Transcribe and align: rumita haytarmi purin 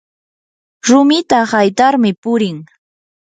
rumita 0.87 1.39
haytarmi 1.51 2.11
purin 2.21 2.57